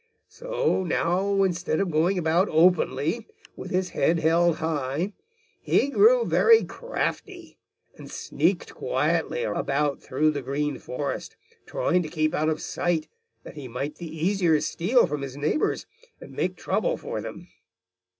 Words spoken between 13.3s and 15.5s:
that he might the easier steal from his